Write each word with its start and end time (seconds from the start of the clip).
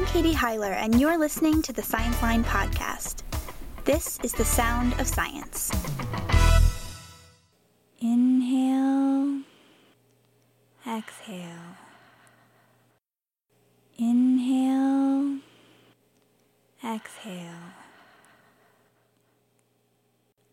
I'm 0.00 0.06
Katie 0.06 0.32
Heiler, 0.32 0.72
and 0.72 0.98
you're 0.98 1.18
listening 1.18 1.60
to 1.60 1.74
the 1.74 1.82
Science 1.82 2.22
Line 2.22 2.42
podcast. 2.42 3.22
This 3.84 4.18
is 4.22 4.32
the 4.32 4.46
sound 4.46 4.98
of 4.98 5.06
science. 5.06 5.70
Inhale, 8.00 9.42
exhale. 10.88 11.76
Inhale, 13.98 15.40
exhale. 16.82 17.74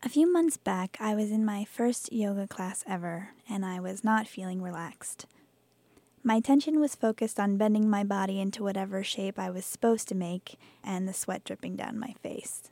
A 0.02 0.10
few 0.10 0.30
months 0.30 0.58
back, 0.58 0.98
I 1.00 1.14
was 1.14 1.30
in 1.30 1.42
my 1.46 1.64
first 1.64 2.12
yoga 2.12 2.46
class 2.46 2.84
ever, 2.86 3.30
and 3.48 3.64
I 3.64 3.80
was 3.80 4.04
not 4.04 4.28
feeling 4.28 4.60
relaxed. 4.60 5.24
My 6.22 6.34
attention 6.34 6.80
was 6.80 6.94
focused 6.94 7.38
on 7.38 7.56
bending 7.56 7.88
my 7.88 8.04
body 8.04 8.40
into 8.40 8.62
whatever 8.62 9.02
shape 9.02 9.38
I 9.38 9.50
was 9.50 9.64
supposed 9.64 10.08
to 10.08 10.14
make 10.14 10.58
and 10.82 11.06
the 11.06 11.12
sweat 11.12 11.44
dripping 11.44 11.76
down 11.76 11.98
my 11.98 12.14
face. 12.22 12.64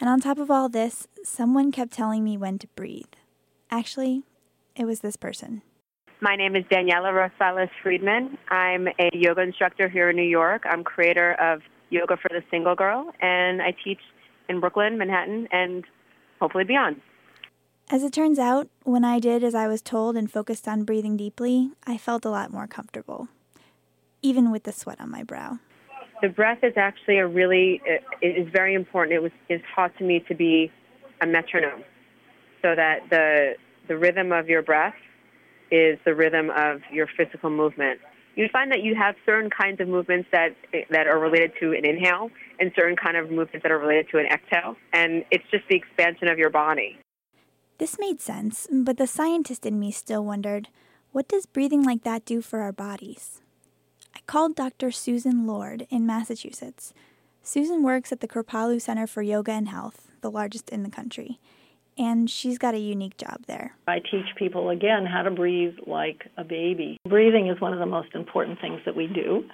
And 0.00 0.10
on 0.10 0.20
top 0.20 0.38
of 0.38 0.50
all 0.50 0.68
this, 0.68 1.06
someone 1.22 1.72
kept 1.72 1.92
telling 1.92 2.22
me 2.22 2.36
when 2.36 2.58
to 2.58 2.66
breathe. 2.68 3.04
Actually, 3.70 4.22
it 4.76 4.84
was 4.84 5.00
this 5.00 5.16
person. 5.16 5.62
My 6.20 6.36
name 6.36 6.56
is 6.56 6.64
Daniela 6.64 7.12
Rosales 7.12 7.70
Friedman. 7.82 8.38
I'm 8.48 8.88
a 8.88 9.10
yoga 9.12 9.42
instructor 9.42 9.88
here 9.88 10.10
in 10.10 10.16
New 10.16 10.22
York. 10.22 10.62
I'm 10.64 10.84
creator 10.84 11.34
of 11.34 11.60
Yoga 11.90 12.16
for 12.16 12.28
the 12.28 12.42
Single 12.50 12.74
Girl, 12.74 13.12
and 13.20 13.60
I 13.62 13.74
teach 13.84 14.00
in 14.48 14.60
Brooklyn, 14.60 14.98
Manhattan, 14.98 15.48
and 15.52 15.84
hopefully 16.40 16.64
beyond. 16.64 17.00
As 17.90 18.02
it 18.02 18.14
turns 18.14 18.38
out, 18.38 18.68
when 18.84 19.04
I 19.04 19.20
did 19.20 19.44
as 19.44 19.54
I 19.54 19.68
was 19.68 19.82
told 19.82 20.16
and 20.16 20.30
focused 20.30 20.66
on 20.66 20.84
breathing 20.84 21.18
deeply, 21.18 21.70
I 21.86 21.98
felt 21.98 22.24
a 22.24 22.30
lot 22.30 22.50
more 22.50 22.66
comfortable, 22.66 23.28
even 24.22 24.50
with 24.50 24.62
the 24.62 24.72
sweat 24.72 25.00
on 25.00 25.10
my 25.10 25.22
brow. 25.22 25.58
The 26.22 26.30
breath 26.30 26.60
is 26.62 26.72
actually 26.76 27.18
a 27.18 27.26
really, 27.26 27.82
it 27.84 28.02
is 28.22 28.48
very 28.50 28.72
important. 28.74 29.14
It 29.14 29.22
was 29.22 29.32
is 29.50 29.60
taught 29.74 29.96
to 29.98 30.04
me 30.04 30.24
to 30.28 30.34
be 30.34 30.72
a 31.20 31.26
metronome, 31.26 31.84
so 32.62 32.74
that 32.74 33.10
the 33.10 33.56
the 33.86 33.98
rhythm 33.98 34.32
of 34.32 34.48
your 34.48 34.62
breath 34.62 34.94
is 35.70 35.98
the 36.06 36.14
rhythm 36.14 36.50
of 36.56 36.80
your 36.90 37.06
physical 37.18 37.50
movement. 37.50 38.00
You 38.34 38.48
find 38.50 38.72
that 38.72 38.82
you 38.82 38.94
have 38.94 39.14
certain 39.26 39.50
kinds 39.50 39.80
of 39.80 39.88
movements 39.88 40.28
that 40.32 40.56
that 40.88 41.06
are 41.06 41.18
related 41.18 41.52
to 41.60 41.72
an 41.72 41.84
inhale, 41.84 42.30
and 42.58 42.72
certain 42.74 42.96
kind 42.96 43.18
of 43.18 43.30
movements 43.30 43.62
that 43.62 43.70
are 43.70 43.78
related 43.78 44.08
to 44.12 44.18
an 44.18 44.26
exhale, 44.26 44.76
and 44.94 45.22
it's 45.30 45.44
just 45.50 45.64
the 45.68 45.76
expansion 45.76 46.28
of 46.28 46.38
your 46.38 46.50
body. 46.50 46.98
This 47.78 47.98
made 47.98 48.20
sense, 48.20 48.68
but 48.70 48.98
the 48.98 49.06
scientist 49.06 49.66
in 49.66 49.80
me 49.80 49.90
still 49.90 50.24
wondered 50.24 50.68
what 51.10 51.26
does 51.26 51.46
breathing 51.46 51.82
like 51.82 52.04
that 52.04 52.24
do 52.24 52.40
for 52.40 52.60
our 52.60 52.72
bodies? 52.72 53.40
I 54.14 54.20
called 54.26 54.54
Dr. 54.54 54.92
Susan 54.92 55.46
Lord 55.46 55.86
in 55.90 56.06
Massachusetts. 56.06 56.94
Susan 57.42 57.82
works 57.82 58.12
at 58.12 58.20
the 58.20 58.28
Kripalu 58.28 58.80
Center 58.80 59.06
for 59.06 59.22
Yoga 59.22 59.52
and 59.52 59.68
Health, 59.68 60.08
the 60.20 60.30
largest 60.30 60.70
in 60.70 60.84
the 60.84 60.90
country, 60.90 61.40
and 61.98 62.30
she's 62.30 62.58
got 62.58 62.74
a 62.74 62.78
unique 62.78 63.16
job 63.16 63.44
there. 63.46 63.76
I 63.88 63.98
teach 63.98 64.34
people 64.36 64.70
again 64.70 65.04
how 65.04 65.22
to 65.22 65.30
breathe 65.30 65.74
like 65.86 66.28
a 66.36 66.44
baby. 66.44 66.96
Breathing 67.08 67.48
is 67.48 67.60
one 67.60 67.72
of 67.72 67.80
the 67.80 67.86
most 67.86 68.14
important 68.14 68.60
things 68.60 68.80
that 68.86 68.96
we 68.96 69.08
do. 69.08 69.44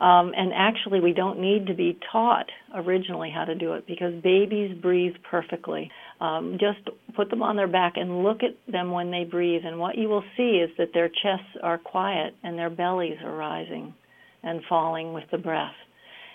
Um, 0.00 0.32
and 0.36 0.52
actually, 0.54 1.00
we 1.00 1.12
don't 1.12 1.38
need 1.40 1.68
to 1.68 1.74
be 1.74 1.98
taught 2.10 2.46
originally 2.74 3.30
how 3.30 3.44
to 3.44 3.54
do 3.54 3.74
it 3.74 3.86
because 3.86 4.12
babies 4.22 4.76
breathe 4.80 5.14
perfectly. 5.30 5.90
Um, 6.20 6.58
just 6.58 6.88
put 7.14 7.30
them 7.30 7.42
on 7.42 7.56
their 7.56 7.68
back 7.68 7.94
and 7.96 8.24
look 8.24 8.38
at 8.42 8.56
them 8.70 8.90
when 8.90 9.10
they 9.10 9.24
breathe, 9.24 9.62
and 9.64 9.78
what 9.78 9.96
you 9.96 10.08
will 10.08 10.24
see 10.36 10.62
is 10.64 10.70
that 10.78 10.88
their 10.92 11.08
chests 11.08 11.56
are 11.62 11.78
quiet 11.78 12.34
and 12.42 12.58
their 12.58 12.70
bellies 12.70 13.18
are 13.24 13.34
rising 13.34 13.94
and 14.42 14.60
falling 14.68 15.12
with 15.12 15.24
the 15.30 15.38
breath. 15.38 15.74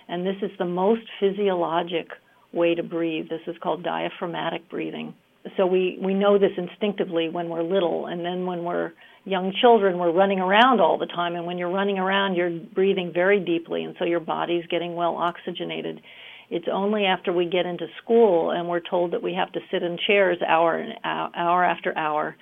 And 0.08 0.26
this 0.26 0.38
is 0.42 0.52
the 0.58 0.66
most 0.66 1.04
physiologic 1.20 2.08
way 2.52 2.76
to 2.76 2.84
breathe. 2.84 3.30
This 3.30 3.42
is 3.46 3.56
called 3.62 3.84
diaphragmatic 3.84 4.70
breathing. 4.70 5.14
So 5.58 5.66
we, 5.66 6.00
we 6.02 6.14
know 6.14 6.38
this 6.38 6.52
instinctively 6.58 7.30
when 7.30 7.50
we're 7.50 7.64
little, 7.64 8.08
and 8.08 8.26
then 8.26 8.46
when 8.46 8.64
we're 8.64 8.92
young 9.26 9.54
children, 9.60 9.98
we're 9.98 10.12
running 10.12 10.40
around 10.40 10.80
all 10.82 10.98
the 10.98 11.06
time. 11.06 11.36
And 11.36 11.46
when 11.46 11.58
you're 11.58 11.72
running 11.72 11.98
around, 11.98 12.36
you're 12.36 12.60
breathing 12.60 13.12
very 13.14 13.40
deeply, 13.40 13.84
and 13.84 13.96
so 14.00 14.06
your 14.06 14.20
body's 14.20 14.66
getting 14.68 14.96
well 14.96 15.16
oxygenated. 15.16 16.02
It's 16.50 16.68
only 16.72 17.06
after 17.06 17.32
we 17.32 17.46
get 17.46 17.66
into 17.66 17.88
school 18.02 18.52
and 18.52 18.68
we're 18.68 18.80
told 18.80 19.14
that 19.14 19.22
we 19.22 19.34
have 19.36 19.52
to 19.52 19.60
sit 19.72 19.84
in 19.84 20.00
chairs 20.08 20.40
hour 20.48 20.84
hour 21.04 21.64
after 21.64 21.96
hour 21.96 22.36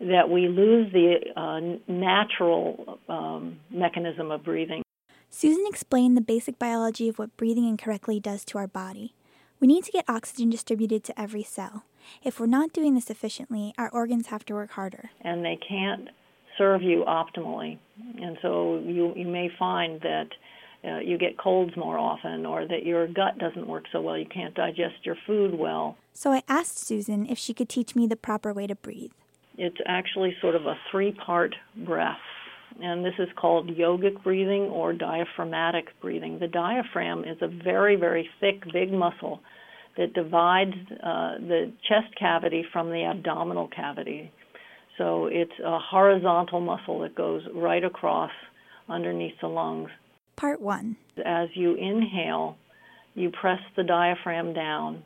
that 0.00 0.28
we 0.28 0.48
lose 0.48 0.92
the 0.92 1.16
uh, 1.34 1.60
natural 1.90 2.98
um, 3.08 3.58
mechanism 3.70 4.30
of 4.30 4.44
breathing. 4.44 4.82
Susan 5.30 5.64
explained 5.66 6.16
the 6.16 6.20
basic 6.20 6.58
biology 6.58 7.08
of 7.08 7.18
what 7.18 7.36
breathing 7.36 7.66
incorrectly 7.66 8.20
does 8.20 8.44
to 8.44 8.58
our 8.58 8.66
body. 8.66 9.14
We 9.60 9.66
need 9.66 9.84
to 9.84 9.92
get 9.92 10.04
oxygen 10.08 10.50
distributed 10.50 11.02
to 11.04 11.18
every 11.20 11.42
cell. 11.42 11.84
If 12.22 12.38
we're 12.38 12.46
not 12.46 12.72
doing 12.72 12.94
this 12.94 13.08
efficiently, 13.08 13.72
our 13.78 13.88
organs 13.88 14.26
have 14.26 14.44
to 14.46 14.54
work 14.54 14.72
harder. 14.72 15.10
And 15.22 15.44
they 15.44 15.56
can't 15.56 16.10
serve 16.58 16.82
you 16.82 17.04
optimally. 17.06 17.78
And 18.20 18.38
so 18.42 18.78
you, 18.84 19.12
you 19.16 19.26
may 19.26 19.50
find 19.58 20.00
that 20.02 20.28
uh, 20.84 20.98
you 20.98 21.16
get 21.16 21.38
colds 21.38 21.76
more 21.76 21.98
often 21.98 22.44
or 22.44 22.66
that 22.66 22.84
your 22.84 23.06
gut 23.06 23.38
doesn't 23.38 23.66
work 23.66 23.84
so 23.90 24.00
well, 24.00 24.18
you 24.18 24.26
can't 24.26 24.54
digest 24.54 24.96
your 25.04 25.16
food 25.26 25.58
well. 25.58 25.96
So 26.12 26.32
I 26.32 26.42
asked 26.48 26.78
Susan 26.78 27.26
if 27.26 27.38
she 27.38 27.54
could 27.54 27.68
teach 27.68 27.96
me 27.96 28.06
the 28.06 28.16
proper 28.16 28.52
way 28.52 28.66
to 28.66 28.74
breathe. 28.74 29.12
It's 29.56 29.78
actually 29.86 30.36
sort 30.40 30.54
of 30.54 30.66
a 30.66 30.74
three 30.90 31.12
part 31.12 31.54
breath, 31.76 32.18
and 32.82 33.04
this 33.04 33.14
is 33.18 33.28
called 33.36 33.68
yogic 33.68 34.22
breathing 34.22 34.62
or 34.62 34.92
diaphragmatic 34.92 35.88
breathing. 36.00 36.38
The 36.40 36.48
diaphragm 36.48 37.24
is 37.24 37.38
a 37.40 37.48
very, 37.48 37.96
very 37.96 38.28
thick, 38.40 38.64
big 38.72 38.92
muscle 38.92 39.40
that 39.96 40.12
divides 40.12 40.74
uh, 40.90 41.38
the 41.38 41.72
chest 41.88 42.14
cavity 42.18 42.64
from 42.72 42.90
the 42.90 43.04
abdominal 43.04 43.68
cavity. 43.68 44.32
So 44.98 45.26
it's 45.26 45.58
a 45.64 45.78
horizontal 45.78 46.60
muscle 46.60 47.00
that 47.00 47.14
goes 47.14 47.42
right 47.54 47.82
across 47.82 48.30
underneath 48.88 49.34
the 49.40 49.48
lungs. 49.48 49.90
Part 50.36 50.60
1 50.60 50.96
As 51.24 51.48
you 51.54 51.74
inhale, 51.74 52.56
you 53.14 53.30
press 53.30 53.60
the 53.76 53.84
diaphragm 53.84 54.52
down 54.52 55.02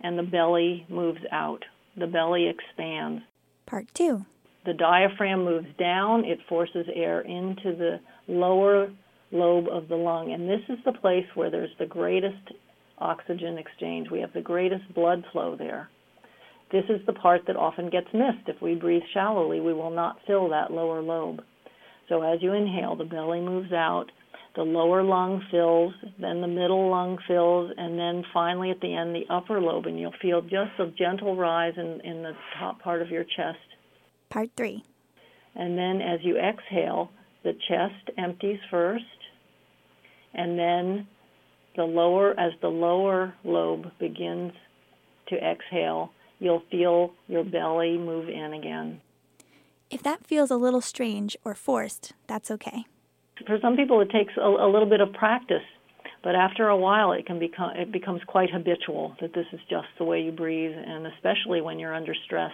and 0.00 0.18
the 0.18 0.22
belly 0.22 0.86
moves 0.88 1.20
out. 1.32 1.64
The 1.96 2.06
belly 2.06 2.48
expands. 2.48 3.22
Part 3.66 3.86
2 3.94 4.24
The 4.64 4.74
diaphragm 4.74 5.44
moves 5.44 5.68
down, 5.78 6.24
it 6.24 6.38
forces 6.48 6.86
air 6.94 7.20
into 7.20 7.74
the 7.74 8.00
lower 8.28 8.90
lobe 9.32 9.66
of 9.68 9.88
the 9.88 9.96
lung, 9.96 10.32
and 10.32 10.48
this 10.48 10.62
is 10.68 10.78
the 10.84 10.92
place 10.92 11.26
where 11.34 11.50
there's 11.50 11.74
the 11.78 11.86
greatest 11.86 12.52
oxygen 12.98 13.58
exchange. 13.58 14.10
We 14.10 14.20
have 14.20 14.32
the 14.32 14.40
greatest 14.40 14.92
blood 14.94 15.24
flow 15.32 15.56
there. 15.56 15.88
This 16.72 16.84
is 16.88 17.04
the 17.06 17.12
part 17.12 17.42
that 17.46 17.56
often 17.56 17.90
gets 17.90 18.08
missed. 18.12 18.48
If 18.48 18.60
we 18.60 18.74
breathe 18.74 19.02
shallowly, 19.14 19.60
we 19.60 19.72
will 19.72 19.90
not 19.90 20.18
fill 20.26 20.48
that 20.50 20.72
lower 20.72 21.00
lobe. 21.00 21.40
So 22.08 22.22
as 22.22 22.42
you 22.42 22.52
inhale, 22.52 22.96
the 22.96 23.04
belly 23.04 23.40
moves 23.40 23.72
out, 23.72 24.06
the 24.56 24.62
lower 24.62 25.02
lung 25.02 25.42
fills, 25.50 25.92
then 26.18 26.40
the 26.40 26.48
middle 26.48 26.90
lung 26.90 27.18
fills, 27.28 27.72
and 27.76 27.98
then 27.98 28.24
finally 28.32 28.70
at 28.70 28.80
the 28.80 28.94
end 28.94 29.14
the 29.14 29.32
upper 29.32 29.60
lobe, 29.60 29.86
and 29.86 29.98
you'll 29.98 30.14
feel 30.22 30.40
just 30.40 30.78
a 30.78 30.86
gentle 30.98 31.36
rise 31.36 31.74
in, 31.76 32.00
in 32.02 32.22
the 32.22 32.32
top 32.58 32.80
part 32.80 33.02
of 33.02 33.10
your 33.10 33.24
chest. 33.24 33.58
Part 34.30 34.48
three. 34.56 34.82
And 35.54 35.76
then 35.76 36.00
as 36.00 36.20
you 36.22 36.38
exhale, 36.38 37.10
the 37.44 37.52
chest 37.68 38.10
empties 38.18 38.58
first, 38.70 39.04
and 40.34 40.58
then 40.58 41.06
the 41.76 41.84
lower, 41.84 42.38
as 42.38 42.52
the 42.60 42.68
lower 42.68 43.34
lobe 43.44 43.86
begins 44.00 44.52
to 45.28 45.36
exhale, 45.36 46.10
you'll 46.38 46.62
feel 46.70 47.12
your 47.28 47.44
belly 47.44 47.96
move 47.98 48.28
in 48.28 48.52
again. 48.52 49.00
If 49.90 50.02
that 50.02 50.26
feels 50.26 50.50
a 50.50 50.56
little 50.56 50.80
strange 50.80 51.36
or 51.44 51.54
forced, 51.54 52.12
that's 52.26 52.50
okay 52.50 52.86
for 53.44 53.58
some 53.60 53.76
people 53.76 54.00
it 54.00 54.10
takes 54.10 54.32
a, 54.36 54.40
a 54.40 54.70
little 54.70 54.88
bit 54.88 55.00
of 55.00 55.12
practice, 55.12 55.62
but 56.22 56.34
after 56.34 56.68
a 56.68 56.76
while 56.76 57.12
it 57.12 57.26
can 57.26 57.38
become 57.38 57.70
it 57.74 57.92
becomes 57.92 58.22
quite 58.26 58.50
habitual 58.50 59.14
that 59.20 59.34
this 59.34 59.46
is 59.52 59.60
just 59.68 59.88
the 59.98 60.04
way 60.04 60.20
you 60.20 60.32
breathe, 60.32 60.72
and 60.74 61.06
especially 61.06 61.60
when 61.60 61.78
you're 61.78 61.94
under 61.94 62.14
stress. 62.24 62.52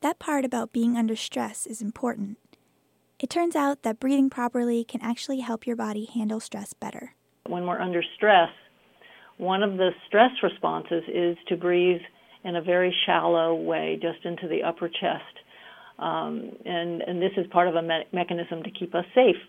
That 0.00 0.18
part 0.18 0.44
about 0.44 0.72
being 0.72 0.96
under 0.96 1.16
stress 1.16 1.66
is 1.66 1.82
important. 1.82 2.38
It 3.18 3.30
turns 3.30 3.56
out 3.56 3.82
that 3.82 3.98
breathing 3.98 4.30
properly 4.30 4.84
can 4.84 5.02
actually 5.02 5.40
help 5.40 5.66
your 5.66 5.74
body 5.74 6.04
handle 6.04 6.38
stress 6.38 6.72
better. 6.72 7.14
When 7.48 7.66
we're 7.66 7.80
under 7.80 8.04
stress, 8.14 8.50
one 9.38 9.64
of 9.64 9.76
the 9.76 9.90
stress 10.06 10.30
responses 10.40 11.02
is 11.12 11.36
to 11.48 11.56
breathe 11.56 12.00
in 12.48 12.56
a 12.56 12.62
very 12.62 12.92
shallow 13.06 13.54
way, 13.54 13.86
just 14.00 14.20
into 14.24 14.46
the 14.48 14.60
upper 14.68 14.88
chest. 14.88 15.34
Um, 15.98 16.32
and, 16.64 17.02
and 17.08 17.16
this 17.24 17.32
is 17.36 17.46
part 17.56 17.68
of 17.68 17.74
a 17.74 17.82
me- 17.82 18.08
mechanism 18.12 18.62
to 18.62 18.70
keep 18.70 18.94
us 18.94 19.04
safe 19.14 19.40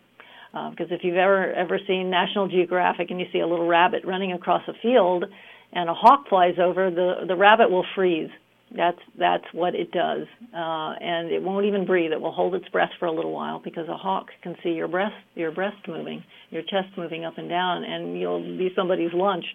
because 0.71 0.91
uh, 0.91 0.95
if 0.95 1.01
you've 1.03 1.15
ever 1.27 1.53
ever 1.53 1.77
seen 1.87 2.09
National 2.09 2.47
Geographic 2.47 3.11
and 3.11 3.19
you 3.19 3.27
see 3.31 3.39
a 3.39 3.47
little 3.47 3.67
rabbit 3.67 4.01
running 4.03 4.31
across 4.33 4.63
a 4.67 4.73
field 4.81 5.25
and 5.73 5.89
a 5.89 5.93
hawk 5.93 6.21
flies 6.27 6.55
over, 6.59 6.89
the 6.89 7.25
the 7.27 7.35
rabbit 7.35 7.69
will 7.69 7.85
freeze 7.95 8.31
That's 8.75 8.99
that's 9.17 9.45
what 9.53 9.73
it 9.75 9.91
does, 9.91 10.27
uh, 10.53 10.93
and 11.13 11.31
it 11.31 11.41
won't 11.41 11.65
even 11.65 11.85
breathe. 11.85 12.11
It 12.11 12.21
will 12.21 12.31
hold 12.31 12.53
its 12.55 12.67
breath 12.69 12.91
for 12.99 13.07
a 13.07 13.11
little 13.11 13.31
while 13.31 13.59
because 13.59 13.87
a 13.87 13.97
hawk 13.97 14.27
can 14.43 14.55
see 14.63 14.71
your 14.71 14.87
breast, 14.87 15.15
your 15.35 15.51
breast 15.51 15.87
moving, 15.87 16.23
your 16.51 16.63
chest 16.63 16.89
moving 16.97 17.25
up 17.25 17.37
and 17.37 17.49
down, 17.49 17.83
and 17.83 18.19
you'll 18.19 18.41
be 18.57 18.69
somebody's 18.75 19.13
lunch. 19.13 19.45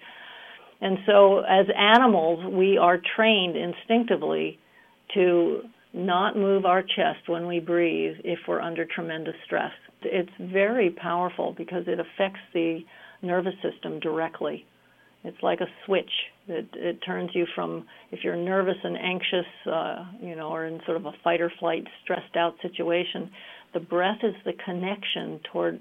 And 0.81 0.99
so, 1.06 1.41
as 1.41 1.67
animals, 1.76 2.53
we 2.53 2.79
are 2.79 2.99
trained 3.17 3.56
instinctively 3.56 4.59
to 5.15 5.62
not 5.93 6.37
move 6.37 6.65
our 6.65 6.82
chest 6.82 7.29
when 7.29 7.47
we 7.47 7.61
breathe 7.61 8.17
if 8.25 8.41
we're 8.49 8.61
under 8.61 8.85
tremendous 8.85 9.37
stress. 9.44 9.73
It's 10.03 10.31
very 10.38 10.91
powerful 10.91 11.55
because 11.56 11.85
it 11.87 12.00
affects 12.00 12.41
the 12.53 12.81
nervous 13.23 13.55
system 13.62 14.00
directly. 14.00 14.67
It's 15.23 15.43
like 15.43 15.61
a 15.61 15.67
switch. 15.87 16.11
It, 16.49 16.69
it 16.75 16.99
turns 17.06 17.31
you 17.32 17.47
from 17.55 17.87
if 18.11 18.20
you're 18.23 18.37
nervous 18.37 18.77
and 18.82 18.99
anxious, 18.99 19.47
uh, 19.67 20.05
you 20.20 20.37
know, 20.37 20.49
or 20.49 20.67
in 20.67 20.81
sort 20.85 20.99
of 20.99 21.06
a 21.06 21.12
fight 21.23 21.41
or 21.41 21.50
flight, 21.59 21.85
stressed 22.03 22.37
out 22.37 22.56
situation. 22.61 23.31
The 23.73 23.81
breath 23.81 24.19
is 24.23 24.35
the 24.44 24.53
connection 24.65 25.41
toward 25.50 25.81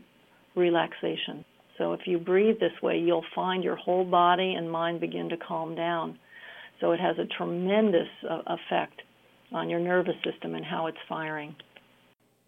relaxation. 0.56 1.44
So 1.78 1.94
if 1.94 2.02
you 2.06 2.20
breathe 2.20 2.60
this 2.60 2.74
way, 2.82 3.00
you'll 3.00 3.26
find 3.34 3.64
your 3.64 3.76
whole 3.76 4.06
body 4.06 4.54
and 4.54 4.72
mind 4.72 5.00
begin 5.00 5.30
to 5.30 5.38
calm 5.38 5.76
down. 5.76 6.20
So 6.80 6.92
it 6.92 7.00
has 7.00 7.18
a 7.18 7.26
tremendous 7.26 8.08
uh, 8.30 8.42
effect 8.46 9.02
on 9.52 9.70
your 9.70 9.80
nervous 9.80 10.16
system 10.24 10.56
and 10.56 10.66
how 10.66 10.88
it's 10.88 10.98
firing. 11.08 11.56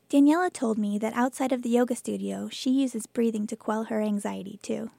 Daniela 0.10 0.54
told 0.54 0.78
me 0.78 1.00
that 1.00 1.14
outside 1.14 1.52
of 1.52 1.64
the 1.64 1.70
yoga 1.70 1.96
studio, 1.96 2.48
she 2.52 2.70
uses 2.70 3.08
breathing 3.08 3.48
to 3.48 3.56
quell 3.56 3.86
her 3.86 4.02
anxiety 4.02 4.60
too. 4.62 4.92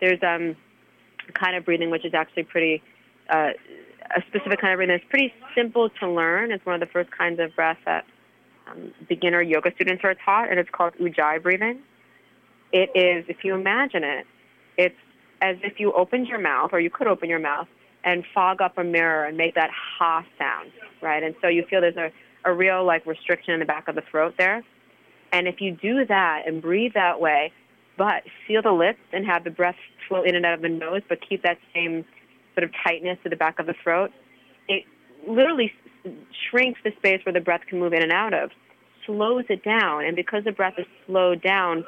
There's 0.00 0.22
um, 0.22 0.56
a 1.28 1.32
kind 1.32 1.56
of 1.56 1.64
breathing 1.64 1.90
which 1.90 2.04
is 2.04 2.14
actually 2.14 2.44
pretty, 2.44 2.82
uh, 3.28 3.50
a 4.14 4.22
specific 4.28 4.60
kind 4.60 4.72
of 4.72 4.78
breathing. 4.78 4.94
It's 4.94 5.04
pretty 5.10 5.32
simple 5.56 5.90
to 6.00 6.08
learn. 6.08 6.52
It's 6.52 6.64
one 6.64 6.74
of 6.74 6.80
the 6.80 6.92
first 6.92 7.10
kinds 7.10 7.40
of 7.40 7.54
breath 7.56 7.78
that 7.84 8.04
um, 8.70 8.92
beginner 9.08 9.42
yoga 9.42 9.72
students 9.74 10.04
are 10.04 10.14
taught, 10.14 10.50
and 10.50 10.60
it's 10.60 10.70
called 10.70 10.94
Ujjayi 11.00 11.42
breathing. 11.42 11.80
It 12.72 12.90
is, 12.94 13.24
if 13.28 13.44
you 13.44 13.54
imagine 13.54 14.04
it, 14.04 14.26
it's 14.76 14.96
as 15.40 15.56
if 15.62 15.80
you 15.80 15.92
opened 15.92 16.26
your 16.26 16.40
mouth, 16.40 16.70
or 16.72 16.80
you 16.80 16.90
could 16.90 17.06
open 17.06 17.28
your 17.28 17.38
mouth, 17.38 17.68
and 18.04 18.24
fog 18.34 18.60
up 18.60 18.78
a 18.78 18.84
mirror 18.84 19.24
and 19.24 19.36
make 19.36 19.54
that 19.54 19.70
ha 19.70 20.24
sound, 20.38 20.70
right? 21.02 21.22
And 21.22 21.34
so 21.40 21.48
you 21.48 21.64
feel 21.68 21.80
there's 21.80 21.96
a, 21.96 22.10
a 22.44 22.52
real 22.52 22.84
like 22.84 23.04
restriction 23.06 23.54
in 23.54 23.60
the 23.60 23.66
back 23.66 23.88
of 23.88 23.94
the 23.94 24.02
throat 24.10 24.34
there. 24.38 24.62
And 25.32 25.46
if 25.46 25.60
you 25.60 25.72
do 25.72 26.06
that 26.06 26.42
and 26.46 26.62
breathe 26.62 26.92
that 26.94 27.20
way, 27.20 27.52
but 27.96 28.22
seal 28.46 28.62
the 28.62 28.72
lips 28.72 29.00
and 29.12 29.26
have 29.26 29.44
the 29.44 29.50
breath 29.50 29.76
flow 30.06 30.22
in 30.22 30.34
and 30.34 30.46
out 30.46 30.54
of 30.54 30.62
the 30.62 30.68
nose, 30.68 31.02
but 31.08 31.18
keep 31.26 31.42
that 31.42 31.58
same 31.74 32.04
sort 32.54 32.64
of 32.64 32.70
tightness 32.84 33.18
to 33.24 33.28
the 33.28 33.36
back 33.36 33.58
of 33.58 33.66
the 33.66 33.74
throat, 33.82 34.10
it 34.68 34.84
literally 35.26 35.72
shrinks 36.48 36.80
the 36.84 36.92
space 36.96 37.20
where 37.26 37.32
the 37.32 37.40
breath 37.40 37.62
can 37.68 37.78
move 37.78 37.92
in 37.92 38.02
and 38.02 38.12
out 38.12 38.32
of, 38.32 38.50
slows 39.04 39.44
it 39.48 39.62
down. 39.64 40.04
And 40.04 40.16
because 40.16 40.44
the 40.44 40.52
breath 40.52 40.74
is 40.78 40.86
slowed 41.06 41.42
down, 41.42 41.84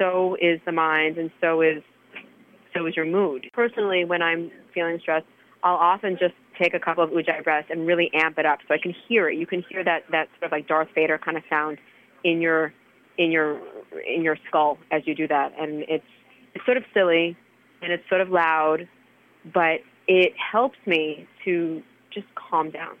so 0.00 0.36
is 0.40 0.60
the 0.64 0.72
mind 0.72 1.18
and 1.18 1.30
so 1.40 1.60
is 1.60 1.82
so 2.74 2.86
is 2.86 2.96
your 2.96 3.06
mood. 3.06 3.48
Personally, 3.52 4.04
when 4.04 4.22
I'm 4.22 4.50
feeling 4.72 4.98
stressed, 5.00 5.26
I'll 5.64 5.74
often 5.76 6.16
just 6.18 6.34
take 6.60 6.72
a 6.74 6.78
couple 6.78 7.02
of 7.02 7.10
ujjayi 7.10 7.42
breaths 7.44 7.68
and 7.70 7.86
really 7.86 8.10
amp 8.14 8.38
it 8.38 8.46
up 8.46 8.60
so 8.66 8.74
I 8.74 8.78
can 8.78 8.94
hear 9.08 9.28
it. 9.28 9.36
You 9.36 9.46
can 9.46 9.64
hear 9.68 9.84
that 9.84 10.04
that 10.10 10.28
sort 10.38 10.44
of 10.44 10.52
like 10.52 10.68
Darth 10.68 10.88
Vader 10.94 11.18
kind 11.18 11.36
of 11.36 11.42
sound 11.50 11.78
in 12.24 12.40
your 12.40 12.72
in 13.18 13.30
your 13.30 13.60
in 14.06 14.22
your 14.22 14.36
skull 14.48 14.78
as 14.90 15.02
you 15.06 15.14
do 15.14 15.28
that, 15.28 15.52
and 15.58 15.84
it's 15.88 16.04
it's 16.54 16.64
sort 16.64 16.76
of 16.76 16.84
silly 16.94 17.36
and 17.82 17.92
it's 17.92 18.06
sort 18.08 18.20
of 18.20 18.30
loud, 18.30 18.88
but 19.52 19.80
it 20.06 20.32
helps 20.36 20.78
me 20.86 21.26
to 21.44 21.82
just 22.12 22.26
calm 22.34 22.70
down. 22.70 22.96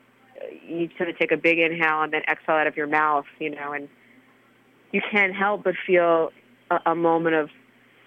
You 0.66 0.88
sort 0.96 1.10
of 1.10 1.18
take 1.18 1.32
a 1.32 1.36
big 1.36 1.58
inhale 1.58 2.02
and 2.02 2.12
then 2.12 2.22
exhale 2.30 2.56
out 2.56 2.66
of 2.66 2.76
your 2.76 2.86
mouth, 2.86 3.26
you 3.38 3.50
know, 3.50 3.72
and 3.72 3.88
you 4.92 5.02
can't 5.10 5.34
help 5.34 5.64
but 5.64 5.74
feel 5.86 6.30
a, 6.70 6.90
a 6.90 6.94
moment 6.94 7.34
of 7.36 7.50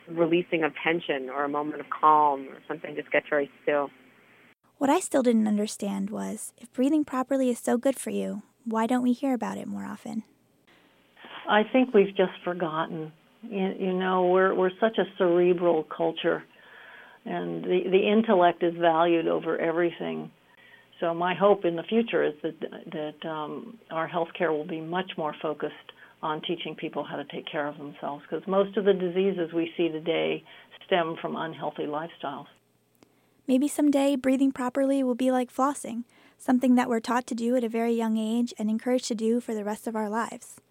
releasing 0.08 0.64
of 0.64 0.74
tension 0.84 1.30
or 1.30 1.44
a 1.44 1.50
moment 1.50 1.80
of 1.80 1.88
calm 1.90 2.48
or 2.50 2.58
something 2.68 2.96
just 2.96 3.12
gets 3.12 3.26
very 3.30 3.50
still. 3.62 3.90
What 4.78 4.90
I 4.90 5.00
still 5.00 5.24
didn't 5.24 5.48
understand 5.48 6.10
was 6.10 6.52
if 6.58 6.72
breathing 6.74 7.06
properly 7.06 7.50
is 7.50 7.60
so 7.60 7.78
good 7.78 7.98
for 7.98 8.10
you, 8.10 8.42
why 8.66 8.88
don't 8.88 9.04
we 9.04 9.14
hear 9.14 9.34
about 9.34 9.58
it 9.58 9.68
more 9.68 9.86
often? 9.86 10.24
I 11.48 11.64
think 11.72 11.94
we've 11.94 12.16
just 12.16 12.34
forgotten. 12.44 13.12
You, 13.44 13.74
you 13.78 13.94
know, 13.94 14.28
we're 14.28 14.54
we're 14.56 14.72
such 14.80 14.98
a 14.98 15.04
cerebral 15.18 15.84
culture, 15.84 16.44
and 17.26 17.64
the 17.64 17.82
the 17.92 18.10
intellect 18.10 18.64
is 18.64 18.74
valued 18.80 19.28
over 19.28 19.58
everything. 19.58 20.32
So 21.00 21.14
my 21.14 21.34
hope 21.34 21.66
in 21.66 21.76
the 21.76 21.84
future 21.84 22.24
is 22.24 22.34
that 22.44 22.56
that 22.62 23.30
um, 23.30 23.78
our 23.92 24.08
healthcare 24.08 24.50
will 24.50 24.68
be 24.68 24.80
much 24.80 25.12
more 25.18 25.36
focused 25.42 25.74
on 26.24 26.42
teaching 26.42 26.76
people 26.76 27.04
how 27.04 27.18
to 27.18 27.26
take 27.26 27.46
care 27.46 27.68
of 27.68 27.78
themselves, 27.78 28.24
because 28.24 28.48
most 28.48 28.76
of 28.78 28.86
the 28.86 28.94
diseases 28.94 29.54
we 29.54 29.72
see 29.78 29.90
today 29.90 30.44
stem 30.86 31.16
from 31.22 31.36
unhealthy 31.36 31.84
lifestyles. 31.84 32.48
Maybe 33.48 33.68
someday 33.68 34.16
breathing 34.16 34.52
properly 34.52 35.04
will 35.04 35.16
be 35.16 35.30
like 35.30 35.54
flossing, 35.54 36.06
something 36.38 36.76
that 36.76 36.90
we're 36.90 37.02
taught 37.02 37.28
to 37.28 37.36
do 37.36 37.56
at 37.56 37.64
a 37.64 37.70
very 37.70 37.94
young 37.94 38.18
age 38.18 38.54
and 38.58 38.70
encouraged 38.70 39.08
to 39.10 39.16
do 39.16 39.42
for 39.42 39.54
the 39.54 39.66
rest 39.66 39.86
of 39.86 39.96
our 39.96 40.10
lives. 40.10 40.62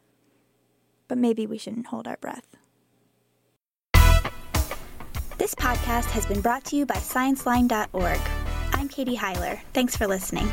But 1.07 1.19
maybe 1.19 1.47
we 1.47 1.59
shouldn't 1.59 1.87
hold 1.87 2.09
our 2.09 2.17
breath. 2.17 2.57
This 5.37 5.55
podcast 5.55 6.11
has 6.13 6.25
been 6.25 6.41
brought 6.41 6.65
to 6.67 6.77
you 6.77 6.87
by 6.87 6.95
ScienceLine.org. 6.95 8.21
I'm 8.73 8.89
Katie 8.89 9.17
Heiler. 9.17 9.61
Thanks 9.75 9.97
for 9.97 10.07
listening. 10.07 10.49